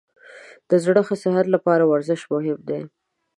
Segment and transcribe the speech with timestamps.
[0.69, 2.81] د زړه ښه صحت لپاره ورزش مهم دی.